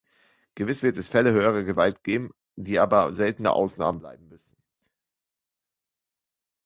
Gewiss 0.55 0.81
wird 0.81 0.97
es 0.97 1.09
Fälle 1.09 1.31
höherer 1.31 1.61
Gewalt 1.61 2.03
geben, 2.03 2.31
die 2.55 2.79
aber 2.79 3.13
seltene 3.13 3.51
Ausnahmen 3.51 3.99
bleiben 3.99 4.27
müssen. 4.29 4.57